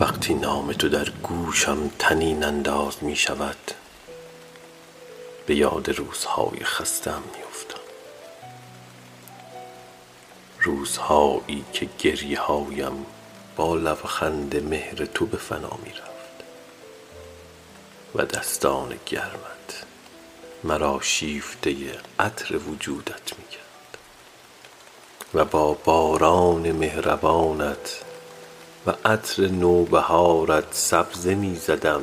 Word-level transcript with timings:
وقتی 0.00 0.34
نام 0.34 0.72
تو 0.72 0.88
در 0.88 1.10
گوشم 1.10 1.90
طنین 1.98 2.44
انداز 2.44 3.04
می 3.04 3.16
شود 3.16 3.56
به 5.46 5.54
یاد 5.54 5.90
روزهای 5.90 6.64
خسته 6.64 7.10
ام 7.10 7.22
می 7.22 7.42
افتم. 7.42 7.80
روزهایی 10.60 11.64
که 11.72 11.88
گریه 11.98 12.40
هایم 12.40 13.06
با 13.56 13.74
لبخند 13.74 14.56
مهر 14.56 15.04
تو 15.06 15.26
به 15.26 15.36
فنا 15.36 15.78
می 15.84 15.90
رفت 15.90 16.44
و 18.14 18.24
دستان 18.24 18.94
گرمت 19.06 19.84
مرا 20.64 21.00
شیفته 21.02 21.74
عطر 22.18 22.56
وجودت 22.56 23.38
می 23.38 23.48
کرد. 23.48 23.67
و 25.34 25.44
با 25.44 25.74
باران 25.84 26.72
مهربانت 26.72 28.02
و 28.86 28.92
عطر 29.04 29.46
نوبهارت 29.46 30.64
سبزه 30.70 31.34
می 31.34 31.56
زدم 31.56 32.02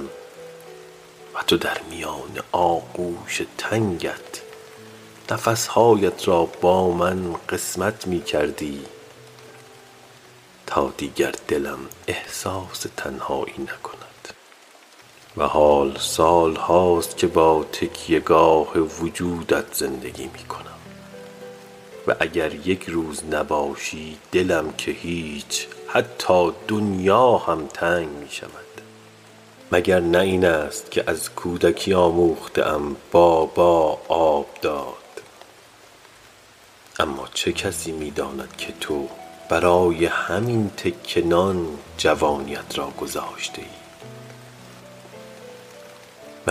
و 1.36 1.44
تو 1.48 1.58
در 1.58 1.78
میان 1.90 2.44
آغوش 2.52 3.42
تنگت 3.58 4.42
نفسهایت 5.32 6.28
را 6.28 6.46
با 6.46 6.92
من 6.92 7.34
قسمت 7.50 8.08
می 8.08 8.22
کردی. 8.22 8.86
تا 10.68 10.94
دیگر 10.98 11.34
دلم 11.48 11.80
احساس 12.08 12.86
تنهایی 12.98 13.54
نکند. 13.60 14.34
و 15.38 15.44
حال 15.44 15.98
سال 16.00 16.56
هاست 16.56 17.18
که 17.18 17.28
با 17.28 17.66
تکیه 17.72 18.20
گاه 18.20 18.78
وجودت 18.78 19.74
زندگی 19.74 20.30
می 20.34 20.44
کنم. 20.44 20.75
و 22.08 22.16
اگر 22.20 22.54
یک 22.54 22.84
روز 22.84 23.24
نباشی 23.32 24.18
دلم 24.32 24.74
که 24.78 24.92
هیچ 24.92 25.68
حتی 25.88 26.52
دنیا 26.68 27.38
هم 27.38 27.68
تنگ 27.68 28.10
می 28.10 28.30
شود 28.30 28.52
مگر 29.72 30.00
نه 30.00 30.20
این 30.20 30.46
است 30.46 30.92
که 30.92 31.04
از 31.08 31.30
کودکی 31.30 31.94
آموخته 31.94 32.66
ام 32.66 32.96
بابا 33.12 34.00
آب 34.08 34.48
داد؟ 34.62 34.96
اما 37.00 37.28
چه 37.34 37.52
کسی 37.52 37.92
می 37.92 38.12
داند 38.12 38.58
که 38.58 38.74
تو 38.80 39.10
برای 39.50 40.06
همین 40.06 40.70
تکه 40.70 41.22
نان 41.22 41.68
جوانیت 41.98 42.78
را 42.78 42.90
گذاشته 42.90 43.62
ای 43.62 43.85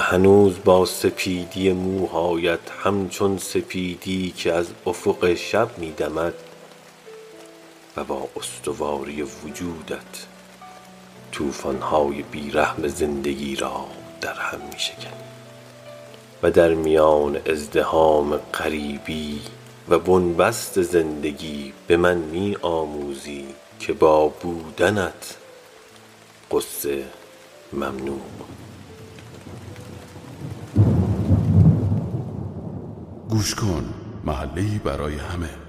هنوز 0.01 0.55
با 0.65 0.85
سپیدی 0.85 1.73
موهایت 1.73 2.61
همچون 2.85 3.39
سپیدی 3.39 4.31
که 4.37 4.53
از 4.53 4.67
افق 4.87 5.35
شب 5.35 5.79
می 5.79 5.93
دمد 5.93 6.35
و 7.97 8.05
با 8.05 8.29
استواری 8.37 9.23
وجودت 9.23 10.27
طوفان 11.33 11.79
های 11.79 12.23
بی 12.23 12.51
رحم 12.51 12.89
زندگی 12.89 13.57
را 13.57 13.87
در 14.21 14.35
هم 14.35 14.61
می 14.73 14.79
شکنی 14.79 15.25
و 16.43 16.51
در 16.51 16.75
میان 16.75 17.41
ازدحام 17.47 18.37
غریبی 18.37 19.41
و 19.89 19.99
بنبست 19.99 20.83
زندگی 20.83 21.73
به 21.87 21.97
من 21.97 22.17
می 22.17 22.57
آموزی 22.63 23.47
که 23.81 23.93
با 23.93 24.29
بودنت 24.29 25.37
غصه 26.51 27.05
ممنوع 27.73 28.21
گوش 33.35 33.55
کن 33.55 33.95
محله 34.25 34.79
برای 34.79 35.17
همه. 35.17 35.64